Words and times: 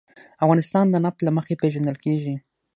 افغانستان 0.43 0.85
د 0.89 0.95
نفت 1.05 1.19
له 1.23 1.31
مخې 1.37 1.59
پېژندل 1.61 1.97
کېږي. 2.05 2.35